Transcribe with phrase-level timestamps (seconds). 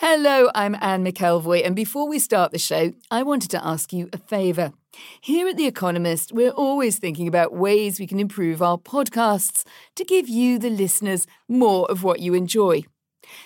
[0.00, 4.08] Hello, I'm Anne McElvoy, and before we start the show, I wanted to ask you
[4.12, 4.72] a favour.
[5.20, 9.66] Here at The Economist, we're always thinking about ways we can improve our podcasts
[9.96, 12.84] to give you, the listeners, more of what you enjoy.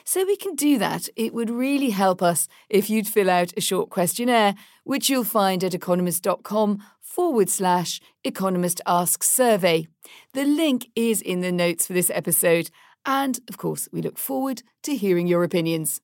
[0.05, 3.62] So we can do that, it would really help us if you'd fill out a
[3.62, 9.89] short questionnaire, which you'll find at economist.com forward slash Economist Asks Survey.
[10.34, 12.69] The link is in the notes for this episode.
[13.06, 16.03] And of course, we look forward to hearing your opinions.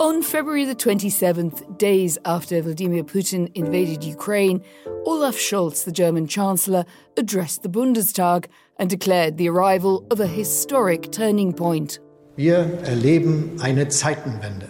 [0.00, 4.62] On February the 27th, days after Vladimir Putin invaded Ukraine,
[5.06, 6.84] Olaf Scholz, the German Chancellor,
[7.16, 8.46] addressed the Bundestag
[8.78, 12.00] and declared the arrival of a historic turning point.
[12.36, 14.68] Wir erleben eine Zeitenwende.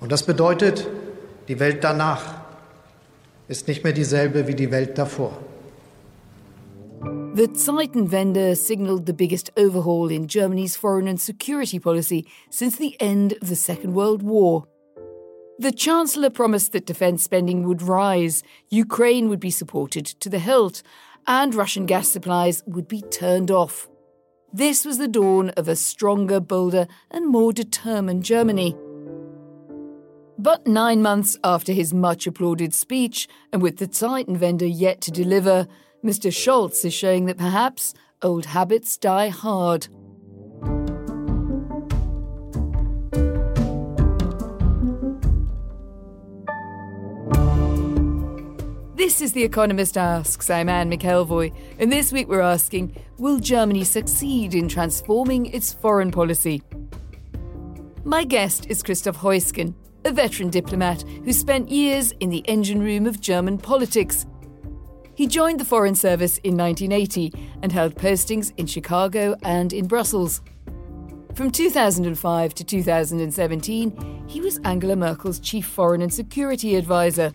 [0.00, 0.86] Und das bedeutet,
[1.48, 2.42] die Welt danach
[3.48, 5.38] ist nicht mehr dieselbe wie die Welt davor.
[7.34, 13.34] The Zeitenwende signalled the biggest overhaul in Germany's foreign and security policy since the end
[13.40, 14.66] of the Second World War.
[15.58, 20.82] The Chancellor promised that defence spending would rise, Ukraine would be supported to the hilt,
[21.26, 23.88] and Russian gas supplies would be turned off.
[24.52, 28.74] This was the dawn of a stronger, bolder, and more determined Germany.
[30.38, 35.68] But nine months after his much applauded speech, and with the Zeitenwende yet to deliver,
[36.04, 36.30] Mr.
[36.30, 39.88] Scholz is showing that perhaps old habits die hard.
[48.94, 50.48] This is The Economist Asks.
[50.48, 56.12] I'm Anne McElvoy, and this week we're asking Will Germany succeed in transforming its foreign
[56.12, 56.62] policy?
[58.04, 59.74] My guest is Christoph Heusgen,
[60.04, 64.26] a veteran diplomat who spent years in the engine room of German politics
[65.18, 67.32] he joined the Foreign Service in 1980
[67.64, 70.42] and held postings in Chicago and in Brussels.
[71.34, 77.32] From 2005 to 2017, he was Angela Merkel's chief foreign and security advisor.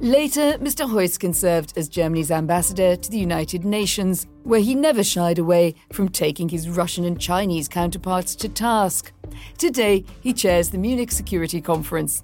[0.00, 0.86] Later, Mr.
[0.86, 6.10] Heusgen served as Germany's ambassador to the United Nations, where he never shied away from
[6.10, 9.12] taking his Russian and Chinese counterparts to task.
[9.56, 12.22] Today, he chairs the Munich Security Conference.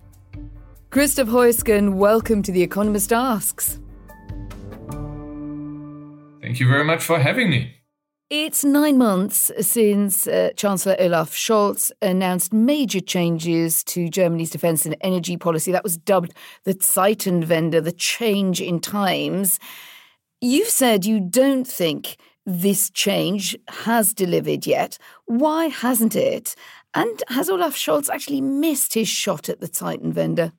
[0.91, 3.81] Christoph Heusgen, welcome to The Economist Asks.
[6.55, 7.75] Thank you very much for having me.
[8.31, 14.97] It's nine months since uh, Chancellor Olaf Scholz announced major changes to Germany's defence and
[15.01, 15.73] energy policy.
[15.73, 16.33] That was dubbed
[16.63, 19.59] the Zeitenwende, the change in times.
[20.41, 24.97] You've said you don't think this change has delivered yet.
[25.27, 26.55] Why hasn't it?
[26.95, 30.53] And has Olaf Scholz actually missed his shot at the Zeitenwende?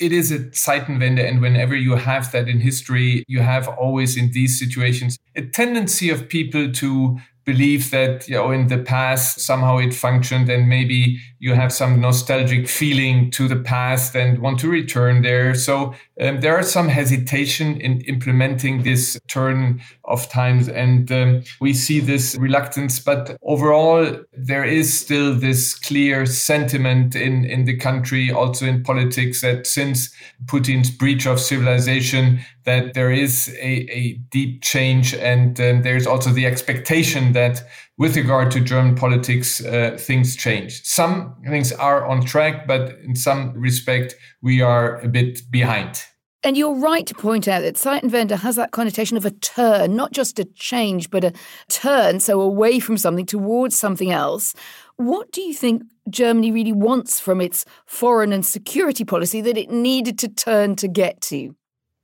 [0.00, 1.26] It is a Zeitenwende.
[1.28, 6.10] And whenever you have that in history, you have always in these situations a tendency
[6.10, 11.18] of people to believe that you know in the past somehow it functioned and maybe
[11.40, 15.54] you have some nostalgic feeling to the past and want to return there.
[15.54, 21.72] So um, there are some hesitation in implementing this turn of times and um, we
[21.72, 28.30] see this reluctance but overall there is still this clear sentiment in in the country
[28.30, 30.12] also in politics that since
[30.46, 36.30] putin's breach of civilization that there is a, a deep change and um, there's also
[36.30, 37.62] the expectation that
[38.00, 40.82] with regard to German politics, uh, things change.
[40.84, 46.02] Some things are on track, but in some respect, we are a bit behind.
[46.42, 50.12] And you're right to point out that Zeitenwende has that connotation of a turn, not
[50.12, 51.34] just a change, but a
[51.68, 54.54] turn, so away from something towards something else.
[54.96, 59.70] What do you think Germany really wants from its foreign and security policy that it
[59.70, 61.54] needed to turn to get to?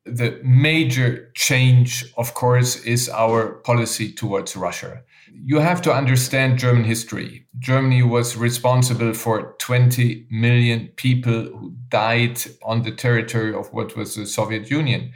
[0.05, 5.03] The major change, of course, is our policy towards Russia
[5.33, 7.47] you have to understand German history.
[7.59, 14.15] Germany was responsible for 20 million people who died on the territory of what was
[14.15, 15.13] the Soviet Union.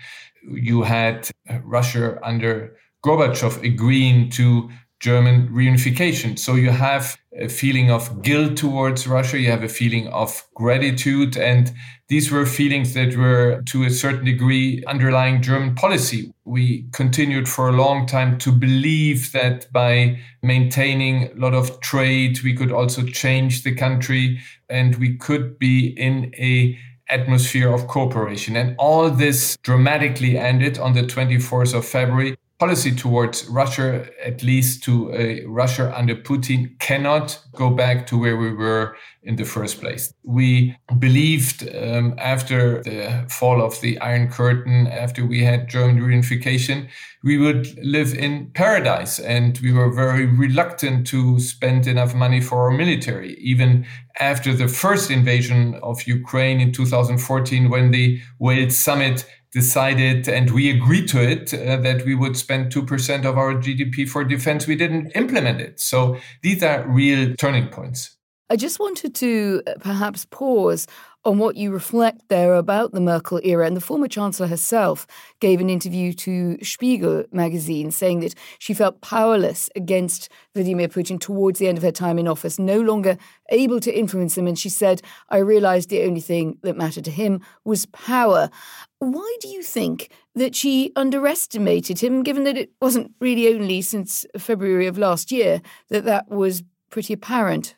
[0.51, 6.39] You had uh, Russia under Gorbachev agreeing to German reunification.
[6.39, 11.37] So you have a feeling of guilt towards Russia, you have a feeling of gratitude,
[11.37, 11.73] and
[12.09, 16.33] these were feelings that were to a certain degree underlying German policy.
[16.45, 22.43] We continued for a long time to believe that by maintaining a lot of trade,
[22.43, 28.57] we could also change the country and we could be in a atmosphere of cooperation.
[28.57, 34.85] And all this dramatically ended on the 24th of February policy towards Russia, at least
[34.85, 39.81] to uh, Russia under Putin, cannot go back to where we were in the first
[39.81, 40.13] place.
[40.25, 46.89] We believed um, after the fall of the Iron Curtain, after we had German reunification,
[47.25, 49.19] we would live in paradise.
[49.19, 53.35] And we were very reluctant to spend enough money for our military.
[53.41, 53.87] Even
[54.19, 60.71] after the first invasion of Ukraine in 2014, when the Wales summit decided and we
[60.71, 64.67] agreed to it uh, that we would spend 2% of our GDP for defense.
[64.67, 65.81] We didn't implement it.
[65.81, 68.17] So these are real turning points.
[68.49, 70.87] I just wanted to uh, perhaps pause
[71.25, 73.67] on what you reflect there about the Merkel era.
[73.67, 75.07] And the former Chancellor herself
[75.41, 81.59] gave an interview to Spiegel magazine saying that she felt powerless against Vladimir Putin towards
[81.59, 83.19] the end of her time in office, no longer
[83.51, 84.47] able to influence him.
[84.47, 88.51] And she said, I realized the only thing that mattered to him was power.
[88.99, 94.25] Why do you think that she underestimated him, given that it wasn't really only since
[94.39, 97.75] February of last year that that was pretty apparent?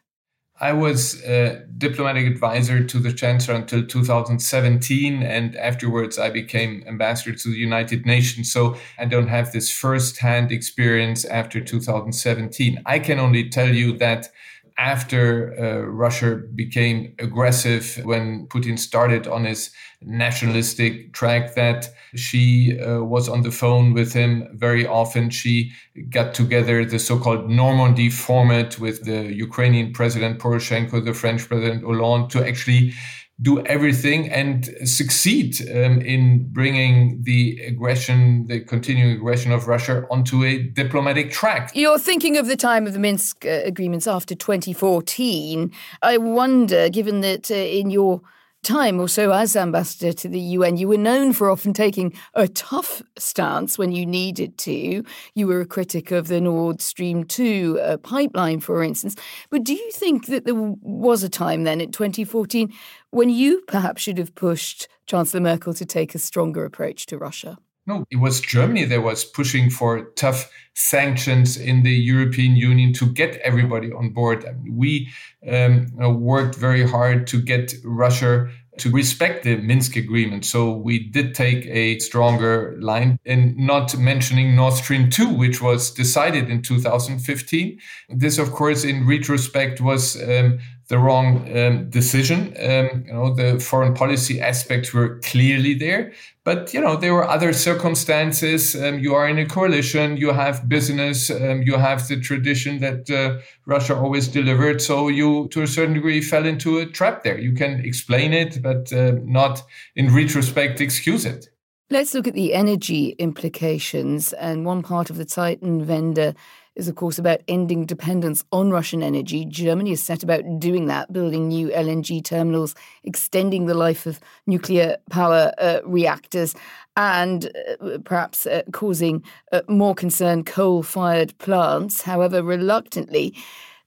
[0.63, 7.37] I was a diplomatic advisor to the chancellor until 2017, and afterwards I became ambassador
[7.37, 8.53] to the United Nations.
[8.53, 12.81] So I don't have this first-hand experience after 2017.
[12.87, 14.29] I can only tell you that
[14.79, 19.71] after uh, Russia became aggressive, when Putin started on his
[20.01, 25.31] nationalistic track, that she uh, was on the phone with him very often.
[25.31, 25.73] She
[26.11, 31.85] got together the so called Normandy format with the Ukrainian President Poroshenko, the French President
[31.85, 32.93] Hollande, to actually
[33.41, 40.45] do everything and succeed um, in bringing the aggression, the continuing aggression of Russia onto
[40.45, 41.73] a diplomatic track.
[41.75, 45.73] You're thinking of the time of the Minsk uh, agreements after 2014.
[46.03, 48.21] I wonder, given that uh, in your
[48.63, 52.47] time or so as ambassador to the UN, you were known for often taking a
[52.47, 55.05] tough stance when you needed to.
[55.35, 59.17] You were a critic of the Nord Stream 2 uh, pipeline, for instance.
[59.51, 62.73] But do you think that there was a time then in 2014
[63.13, 67.59] when you perhaps should have pushed Chancellor Merkel to take a stronger approach to Russia?
[67.87, 73.07] No, it was Germany that was pushing for tough sanctions in the European Union to
[73.07, 74.45] get everybody on board.
[74.71, 75.11] We
[75.51, 78.49] um, worked very hard to get Russia
[78.79, 80.47] to respect the Minsk agreement.
[80.47, 85.91] So we did take a stronger line in not mentioning Nord Stream 2, which was
[85.91, 87.79] decided in 2015.
[88.09, 90.59] This, of course, in retrospect was um,
[90.93, 92.55] the wrong um, decision.
[92.61, 96.13] Um, you know, the foreign policy aspects were clearly there,
[96.45, 98.77] but you know there were other circumstances.
[98.77, 103.11] Um, you are in a coalition, you have business, um, you have the tradition that
[103.11, 104.83] uh, Russia always delivered.
[104.83, 107.39] So you, to a certain degree, fell into a trap there.
[107.39, 109.63] You can explain it, but uh, not
[109.97, 111.49] in retrospect excuse it.
[111.89, 114.35] Let's look at the energy implications.
[114.35, 116.35] And one part of the Zeitenwende
[116.75, 119.45] is, of course, about ending dependence on Russian energy.
[119.45, 122.75] Germany has set about doing that, building new LNG terminals,
[123.05, 126.55] extending the life of nuclear power uh, reactors,
[126.97, 129.23] and uh, perhaps uh, causing
[129.53, 132.03] uh, more concern coal fired plants.
[132.03, 133.35] However, reluctantly,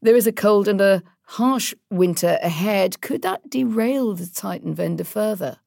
[0.02, 3.02] there is a cold and a harsh winter ahead.
[3.02, 5.58] Could that derail the Zeitenwende further?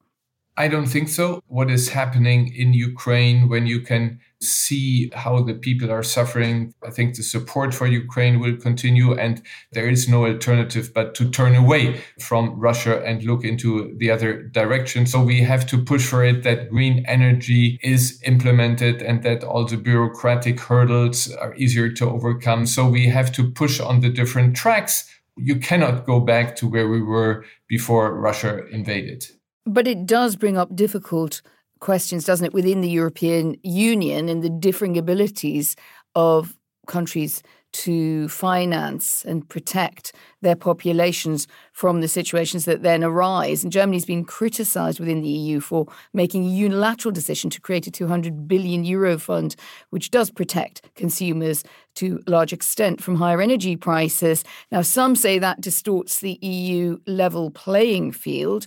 [0.57, 1.41] I don't think so.
[1.47, 6.91] What is happening in Ukraine when you can see how the people are suffering, I
[6.91, 9.43] think the support for Ukraine will continue and
[9.73, 14.43] there is no alternative but to turn away from Russia and look into the other
[14.43, 15.07] direction.
[15.07, 19.65] So we have to push for it that green energy is implemented and that all
[19.65, 22.67] the bureaucratic hurdles are easier to overcome.
[22.67, 25.09] So we have to push on the different tracks.
[25.37, 29.27] You cannot go back to where we were before Russia invaded.
[29.67, 31.43] But it does bring up difficult
[31.81, 35.77] questions, doesn't it, within the European Union and the differing abilities
[36.15, 36.57] of
[36.87, 43.63] countries to finance and protect their populations from the situations that then arise.
[43.63, 47.91] And Germany's been criticized within the EU for making a unilateral decision to create a
[47.91, 49.55] 200 billion euro fund,
[49.91, 51.63] which does protect consumers
[51.97, 54.45] to a large extent from higher energy prices.
[54.73, 58.67] Now, some say that distorts the EU level playing field.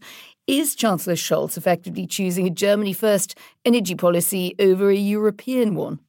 [0.52, 6.02] Is Chancellor Scholz effectively choosing a Germany first energy policy over a European one?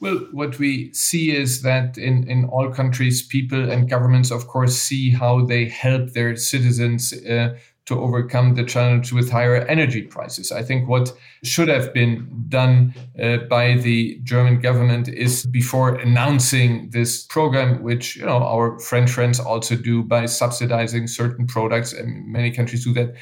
[0.00, 4.76] Well, what we see is that in, in all countries, people and governments, of course,
[4.76, 10.50] see how they help their citizens uh, to overcome the challenge with higher energy prices.
[10.50, 11.12] I think what
[11.44, 18.16] should have been done uh, by the German government is before announcing this program, which
[18.16, 22.92] you know our French friends also do by subsidizing certain products, and many countries do
[22.94, 23.14] that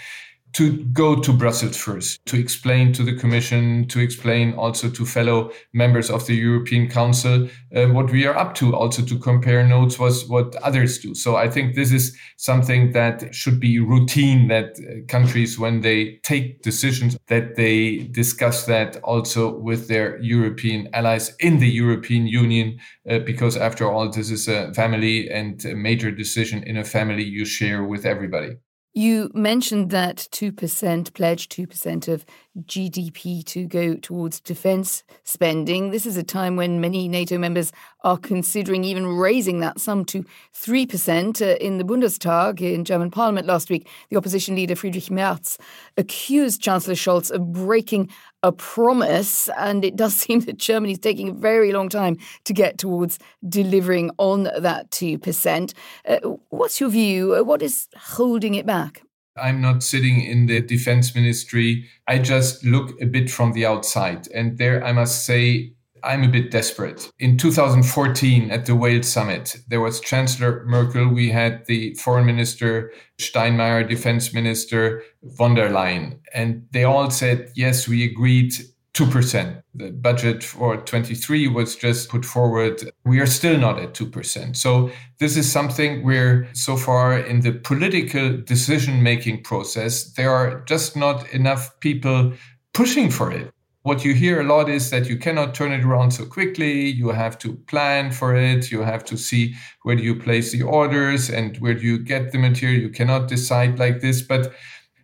[0.54, 5.50] to go to Brussels first, to explain to the Commission, to explain also to fellow
[5.73, 9.99] members of the European Council uh, what we are up to, also to compare notes
[9.99, 11.12] with what others do.
[11.14, 16.20] So I think this is something that should be routine that uh, countries, when they
[16.23, 22.78] take decisions, that they discuss that also with their European allies in the European Union,
[23.11, 27.25] uh, because after all, this is a family and a major decision in a family
[27.25, 28.56] you share with everybody.
[28.97, 32.25] You mentioned that 2% pledge, 2% of
[32.61, 35.91] GDP to go towards defence spending.
[35.91, 37.73] This is a time when many NATO members
[38.05, 40.25] are considering even raising that sum to
[40.55, 41.43] 3%.
[41.43, 45.59] Uh, in the Bundestag, in German parliament last week, the opposition leader Friedrich Merz
[45.97, 48.11] accused Chancellor Scholz of breaking
[48.45, 49.49] a promise.
[49.57, 53.19] And it does seem that Germany is taking a very long time to get towards
[53.49, 55.73] delivering on that 2%.
[56.07, 56.19] Uh,
[56.51, 57.43] what's your view?
[57.45, 59.03] What is holding it back?
[59.37, 61.89] I'm not sitting in the defense ministry.
[62.07, 64.29] I just look a bit from the outside.
[64.33, 65.74] And there I must say,
[66.04, 67.11] I'm a bit desperate.
[67.18, 72.92] In 2014 at the Wales summit, there was Chancellor Merkel, we had the foreign minister
[73.18, 78.52] Steinmeier, defense minister von der Leyen, and they all said, yes, we agreed
[78.94, 79.61] 2%.
[79.75, 82.92] The budget for 23 was just put forward.
[83.04, 84.56] We are still not at 2%.
[84.56, 90.61] So this is something where so far in the political decision making process, there are
[90.61, 92.34] just not enough people
[92.73, 93.52] pushing for it.
[93.85, 96.88] What you hear a lot is that you cannot turn it around so quickly.
[96.88, 98.71] You have to plan for it.
[98.71, 102.33] You have to see where do you place the orders and where do you get
[102.33, 102.81] the material.
[102.81, 104.23] You cannot decide like this.
[104.23, 104.55] But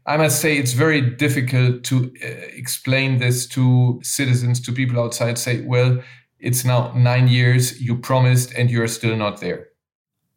[0.07, 5.37] I must say it's very difficult to uh, explain this to citizens, to people outside,
[5.37, 6.03] say, well,
[6.39, 9.70] it's now nine years, you promised, and you're still not there.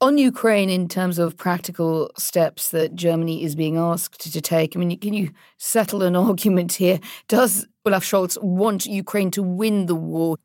[0.04, 4.80] On Ukraine, in terms of practical steps that Germany is being asked to take, I
[4.80, 7.00] mean, can you settle an argument here?
[7.30, 10.36] Does Olaf Scholz want Ukraine to win the war?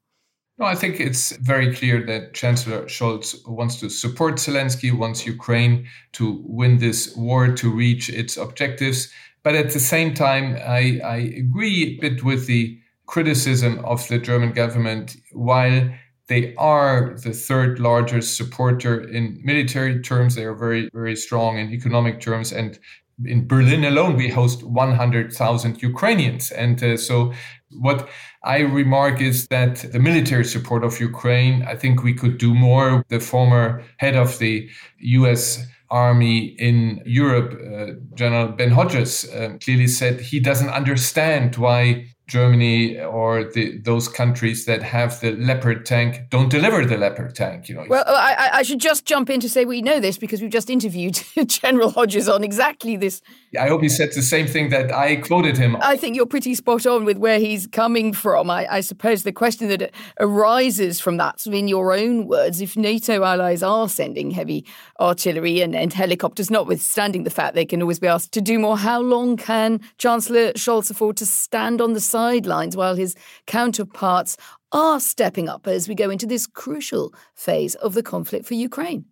[0.59, 5.89] No, I think it's very clear that Chancellor Scholz wants to support Zelensky, wants Ukraine
[6.13, 9.13] to win this war, to reach its objectives.
[9.43, 14.21] But at the same time, I, I agree a bit with the criticism of the
[14.21, 15.17] German government.
[15.33, 15.91] While
[16.29, 21.73] they are the third largest supporter in military terms, they are very, very strong in
[21.73, 22.53] economic terms.
[22.53, 22.79] And
[23.25, 26.51] in Berlin alone, we host 100,000 Ukrainians.
[26.53, 27.33] And uh, so,
[27.71, 28.09] what
[28.45, 33.05] I remark is that the military support of Ukraine, I think we could do more.
[33.09, 34.71] The former head of the
[35.01, 42.07] US Army in Europe, uh, General Ben Hodges, uh, clearly said he doesn't understand why
[42.29, 47.69] Germany or the, those countries that have the Leopard tank don't deliver the Leopard tank.
[47.71, 47.87] You know.
[47.89, 50.51] Well, oh, I, I should just jump in to say we know this because we've
[50.51, 53.23] just interviewed General Hodges on exactly this.
[53.59, 55.79] I hope he said the same thing that I quoted him.
[55.81, 58.51] I think you're pretty spot on with where he's coming from.
[58.51, 62.77] I, I suppose the question that arises from that, so in your own words, if
[62.77, 64.67] NATO allies are sending heavy
[65.01, 68.77] artillery and, and helicopters, notwithstanding the fact they can always be asked to do more,
[68.77, 72.18] how long can Chancellor Scholz afford to stand on the side?
[72.19, 73.15] Sidelines while his
[73.47, 74.37] counterparts
[74.73, 79.05] are stepping up as we go into this crucial phase of the conflict for Ukraine.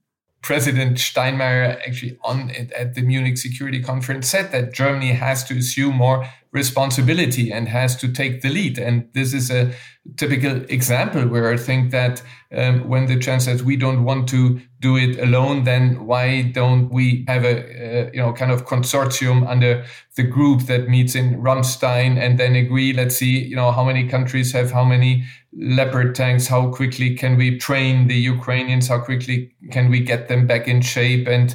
[0.43, 2.51] President Steinmeier actually on
[2.83, 6.19] at the Munich Security Conference said that Germany has to assume more
[6.53, 8.79] responsibility and has to take the lead.
[8.79, 9.73] And this is a
[10.17, 12.23] typical example where I think that
[12.57, 16.89] um, when the chancellor says we don't want to do it alone, then why don't
[16.91, 19.85] we have a uh, you know kind of consortium under
[20.17, 22.93] the group that meets in Ramstein and then agree?
[22.93, 25.25] Let's see you know how many countries have how many
[25.59, 26.47] leopard tanks.
[26.47, 28.89] How quickly can we train the Ukrainians?
[28.89, 31.27] How quickly can we get them back in shape?
[31.27, 31.55] And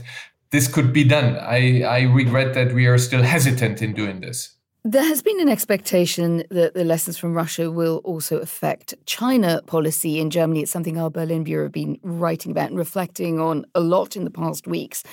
[0.51, 1.37] this could be done.
[1.37, 4.55] I, I regret that we are still hesitant in doing this.
[4.83, 10.19] There has been an expectation that the lessons from Russia will also affect China policy
[10.19, 10.61] in Germany.
[10.63, 14.23] It's something our Berlin Bureau have been writing about and reflecting on a lot in
[14.23, 15.03] the past weeks.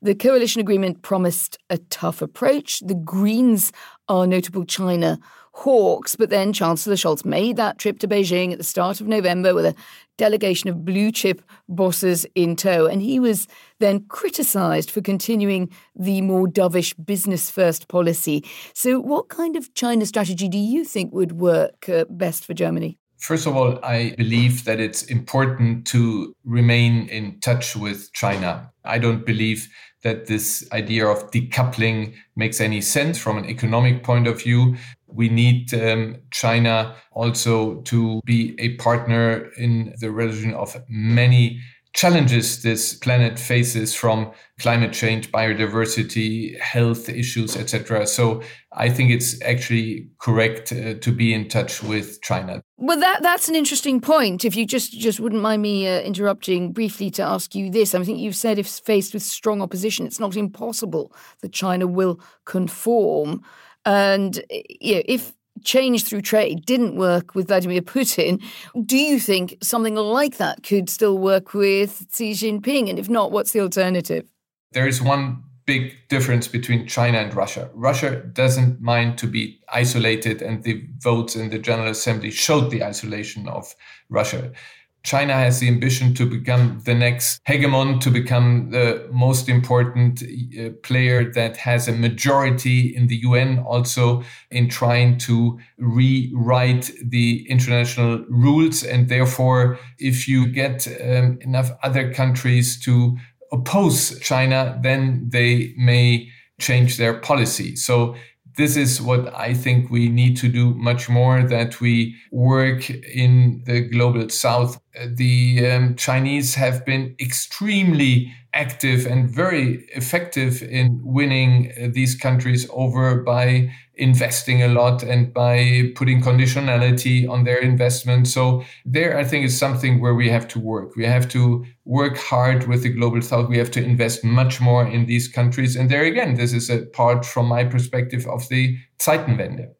[0.00, 2.80] The coalition agreement promised a tough approach.
[2.80, 3.70] The Greens
[4.08, 5.18] are notable China
[5.58, 9.54] hawks, but then Chancellor Scholz made that trip to Beijing at the start of November
[9.54, 9.74] with a
[10.16, 12.86] delegation of blue chip bosses in tow.
[12.86, 13.48] And he was
[13.80, 18.44] then criticised for continuing the more dovish business first policy.
[18.72, 22.98] So, what kind of China strategy do you think would work uh, best for Germany?
[23.18, 28.70] First of all, I believe that it's important to remain in touch with China.
[28.84, 29.68] I don't believe
[30.04, 34.76] that this idea of decoupling makes any sense from an economic point of view.
[35.08, 41.60] We need um, China also to be a partner in the resolution of many
[41.94, 48.06] challenges this planet faces from climate change, biodiversity, health issues, etc.
[48.06, 52.62] So I think it's actually correct uh, to be in touch with China.
[52.76, 54.44] Well, that that's an interesting point.
[54.44, 58.04] If you just just wouldn't mind me uh, interrupting briefly to ask you this, I
[58.04, 63.42] think you've said if faced with strong opposition, it's not impossible that China will conform.
[63.88, 65.32] And eh, you know, if
[65.64, 68.42] change through trade didn't work with Vladimir Putin,
[68.84, 72.90] do you think something like that could still work with Xi Jinping?
[72.90, 74.28] And if not, what's the alternative?
[74.72, 77.70] There is one big difference between China and Russia.
[77.74, 82.84] Russia doesn't mind to be isolated, and the votes in the General Assembly showed the
[82.84, 83.74] isolation of
[84.10, 84.52] Russia.
[85.02, 90.70] China has the ambition to become the next hegemon, to become the most important uh,
[90.82, 98.24] player that has a majority in the UN, also in trying to rewrite the international
[98.28, 98.82] rules.
[98.82, 103.16] And therefore, if you get um, enough other countries to
[103.52, 106.28] oppose China, then they may
[106.60, 107.76] change their policy.
[107.76, 108.16] So
[108.58, 113.62] this is what I think we need to do much more that we work in
[113.66, 114.80] the global south.
[115.06, 122.66] The um, Chinese have been extremely active and very effective in winning uh, these countries
[122.70, 128.26] over by investing a lot and by putting conditionality on their investment.
[128.26, 130.96] So there, I think is something where we have to work.
[130.96, 133.48] We have to work hard with the global south.
[133.48, 135.76] We have to invest much more in these countries.
[135.76, 139.74] And there again, this is a part from my perspective of the Zeitenwende.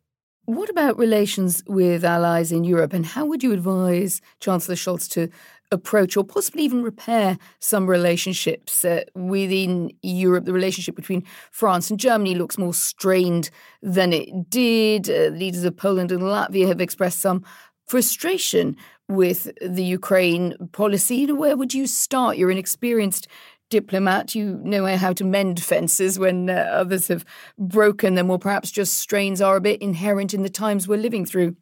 [0.48, 5.28] What about relations with allies in Europe, and how would you advise Chancellor Scholz to
[5.70, 10.46] approach or possibly even repair some relationships uh, within Europe.
[10.46, 13.50] The relationship between France and Germany looks more strained
[13.82, 15.10] than it did.
[15.10, 17.44] Uh, leaders of Poland and Latvia have expressed some
[17.86, 18.74] frustration
[19.06, 21.30] with the Ukraine policy.
[21.30, 22.38] Where would you start?
[22.38, 23.28] You're an experienced
[23.70, 24.34] diplomat.
[24.34, 27.24] You know how to mend fences when uh, others have
[27.58, 31.26] broken them, or perhaps just strains are a bit inherent in the times we're living
[31.26, 31.56] through.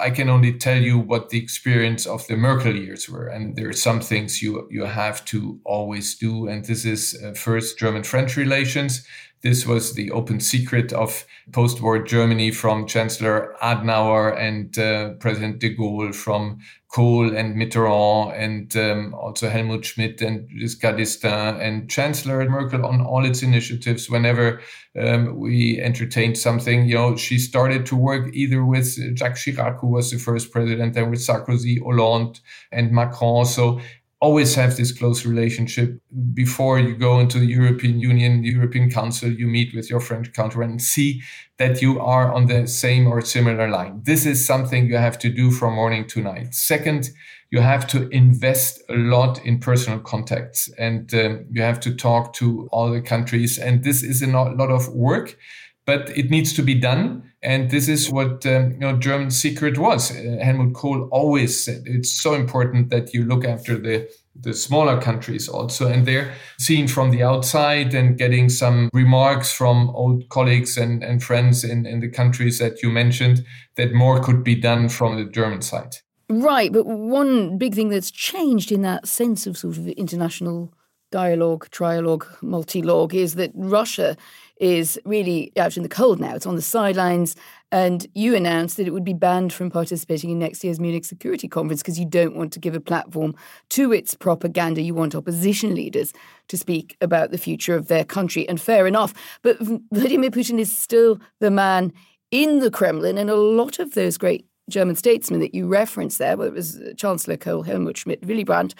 [0.00, 3.26] I can only tell you what the experience of the Merkel years were.
[3.26, 6.48] And there are some things you, you have to always do.
[6.48, 9.06] And this is uh, first German French relations.
[9.42, 15.58] This was the open secret of post war Germany from Chancellor Adenauer and uh, President
[15.58, 16.60] de Gaulle, from
[16.92, 23.00] Kohl and Mitterrand, and um, also Helmut Schmidt and Giscard d'Estaing, and Chancellor Merkel on
[23.00, 24.08] all its initiatives.
[24.08, 24.60] Whenever
[24.96, 29.88] um, we entertained something, you know, she started to work either with Jacques Chirac, who
[29.88, 32.38] was the first president, then with Sarkozy, Hollande,
[32.70, 33.44] and Macron.
[33.46, 33.80] So
[34.22, 36.00] always have this close relationship
[36.32, 40.32] before you go into the European Union, the European Council, you meet with your French
[40.32, 41.20] counterpart and see
[41.58, 44.00] that you are on the same or similar line.
[44.04, 46.54] This is something you have to do from morning to night.
[46.54, 47.10] Second,
[47.50, 52.32] you have to invest a lot in personal contacts and um, you have to talk
[52.34, 53.58] to all the countries.
[53.58, 55.36] And this is a lot of work,
[55.84, 57.31] but it needs to be done.
[57.42, 60.10] And this is what um, you know German secret was.
[60.10, 65.00] Uh, Helmut Kohl always said it's so important that you look after the the smaller
[65.00, 70.78] countries also and they're seen from the outside and getting some remarks from old colleagues
[70.78, 73.44] and, and friends in, in the countries that you mentioned
[73.76, 75.96] that more could be done from the german side
[76.30, 80.72] right but one big thing that's changed in that sense of sort of international
[81.12, 84.16] dialogue trialogue multi-logue is that russia
[84.62, 86.36] is really out in the cold now.
[86.36, 87.34] It's on the sidelines.
[87.72, 91.48] And you announced that it would be banned from participating in next year's Munich Security
[91.48, 93.34] Conference because you don't want to give a platform
[93.70, 94.80] to its propaganda.
[94.80, 96.12] You want opposition leaders
[96.46, 98.48] to speak about the future of their country.
[98.48, 99.14] And fair enough.
[99.42, 101.92] But Vladimir Putin is still the man
[102.30, 106.36] in the Kremlin, and a lot of those great German statesmen that you referenced there,
[106.36, 108.74] whether it was Chancellor Kohl, Helmut Schmidt, Willy Brandt,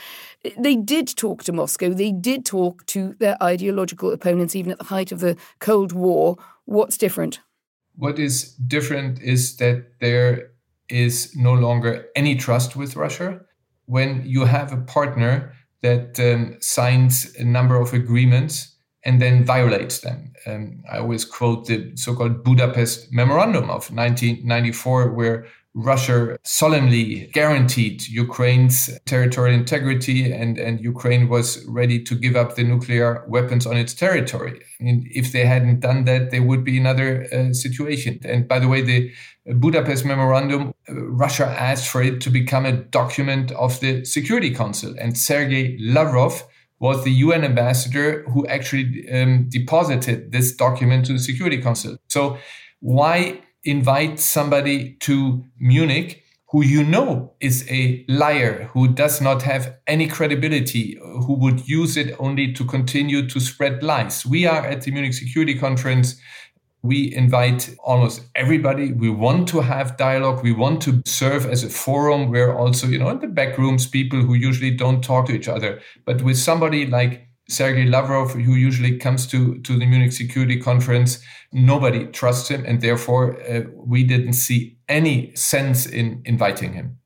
[0.57, 1.90] they did talk to Moscow.
[1.90, 6.37] They did talk to their ideological opponents, even at the height of the Cold War.
[6.64, 7.40] What's different?
[7.97, 10.53] What is different is that there
[10.88, 13.40] is no longer any trust with Russia.
[13.87, 19.99] When you have a partner that um, signs a number of agreements and then violates
[20.01, 20.33] them.
[20.47, 28.07] Um, I always quote the so called Budapest Memorandum of 1994, where Russia solemnly guaranteed
[28.09, 33.77] Ukraine's territorial integrity and, and Ukraine was ready to give up the nuclear weapons on
[33.77, 34.61] its territory.
[34.81, 38.21] I mean, if they hadn't done that, there would be another uh, situation.
[38.25, 39.11] And by the way, the
[39.47, 44.95] Budapest Memorandum, uh, Russia asked for it to become a document of the Security Council.
[45.01, 46.45] And Sergei Lavrov
[46.81, 51.97] was the UN ambassador who actually um, deposited this document to the Security Council.
[52.09, 52.39] So
[52.81, 56.22] why invite somebody to Munich
[56.53, 61.96] who you know is a liar, who does not have any credibility, who would use
[61.96, 64.27] it only to continue to spread lies.
[64.27, 66.20] We are at the Munich Security Conference.
[66.83, 68.92] We invite almost everybody.
[68.92, 70.42] We want to have dialogue.
[70.42, 73.87] We want to serve as a forum where also, you know, in the back rooms,
[73.87, 78.55] people who usually don't talk to each other, but with somebody like Sergei Lavrov, who
[78.55, 84.03] usually comes to, to the Munich Security Conference, nobody trusts him, and therefore uh, we
[84.05, 86.99] didn't see any sense in inviting him.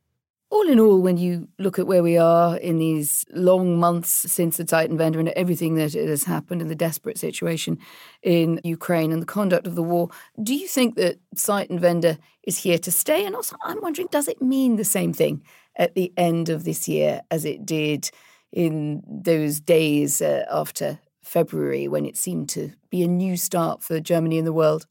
[0.48, 4.56] All in all, when you look at where we are in these long months since
[4.56, 7.78] the Zeitenwende and everything that has happened in the desperate situation
[8.22, 10.08] in Ukraine and the conduct of the war,
[10.40, 13.26] do you think that Zeitenwende is here to stay?
[13.26, 15.42] And also, I'm wondering, does it mean the same thing
[15.76, 18.10] at the end of this year as it did
[18.56, 24.00] in those days uh, after February when it seemed to be a new start for
[24.00, 24.86] Germany and the world?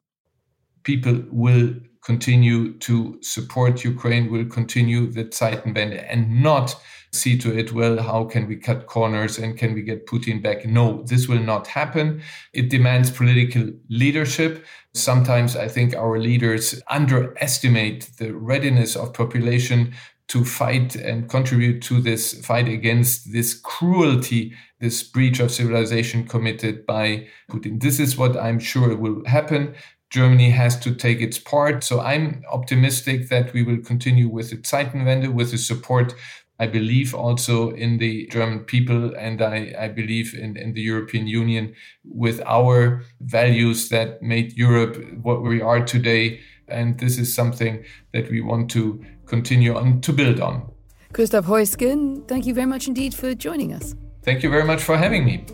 [0.84, 1.74] People will
[2.04, 6.76] continue to support Ukraine, will continue the Zeitenwende and not
[7.12, 10.66] see to it, well, how can we cut corners and can we get Putin back?
[10.66, 12.22] No, this will not happen.
[12.54, 14.66] It demands political leadership.
[14.94, 19.96] Sometimes I think our leaders underestimate the readiness of population
[20.28, 26.86] to fight and contribute to this fight against this cruelty, this breach of civilization committed
[26.86, 27.80] by Putin.
[27.82, 29.76] This is what I'm sure will happen.
[30.10, 31.84] Germany has to take its part.
[31.84, 36.16] So I'm optimistic that we will continue with the Zeitenwende, with the support.
[36.58, 41.28] I believe also in the German people, and I, I believe in, in the European
[41.28, 46.40] Union with our values that made Europe what we are today.
[46.68, 50.72] And this is something that we want to continue on to build on.
[51.14, 53.96] Christoph Heusgen, thank you very much indeed for joining us.
[54.24, 55.46] Thank you very much for having me.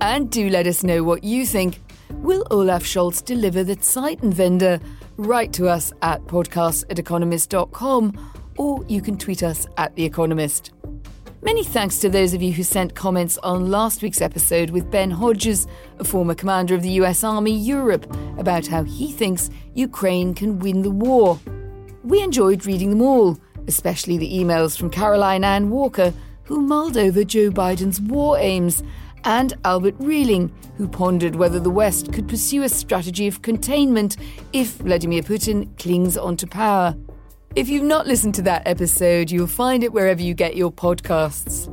[0.00, 1.80] And do let us know what you think.
[2.10, 4.80] Will Olaf Scholz deliver the Zeitenwende?
[5.16, 8.16] Write to us at podcast at economist.com
[8.56, 10.72] or you can tweet us at The Economist.
[11.44, 15.10] Many thanks to those of you who sent comments on last week's episode with Ben
[15.10, 15.66] Hodges,
[15.98, 18.06] a former commander of the US Army Europe,
[18.38, 21.40] about how he thinks Ukraine can win the war.
[22.04, 27.24] We enjoyed reading them all, especially the emails from Caroline Ann Walker, who mulled over
[27.24, 28.84] Joe Biden's war aims,
[29.24, 34.16] and Albert Reeling, who pondered whether the West could pursue a strategy of containment
[34.52, 36.94] if Vladimir Putin clings onto power.
[37.54, 41.68] If you've not listened to that episode, you'll find it wherever you get your podcasts.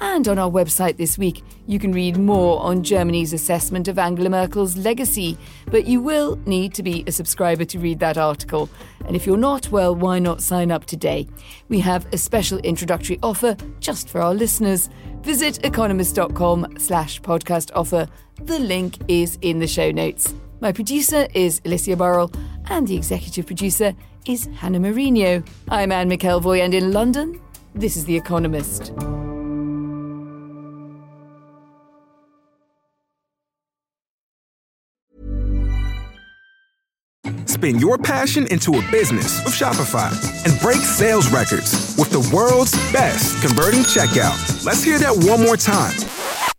[0.00, 4.30] And on our website this week, you can read more on Germany's assessment of Angela
[4.30, 8.68] Merkel's legacy, but you will need to be a subscriber to read that article.
[9.06, 11.28] And if you're not, well, why not sign up today?
[11.68, 14.90] We have a special introductory offer just for our listeners.
[15.22, 18.08] Visit economist.com slash podcast offer.
[18.42, 20.34] The link is in the show notes.
[20.66, 22.32] My producer is Alicia Burrell,
[22.68, 23.94] and the executive producer
[24.26, 25.44] is Hannah Marino.
[25.68, 27.40] I'm Anne McElvoy, and in London,
[27.76, 28.86] this is The Economist.
[37.44, 40.10] Spin your passion into a business with Shopify
[40.44, 44.66] and break sales records with the world's best converting checkout.
[44.66, 45.94] Let's hear that one more time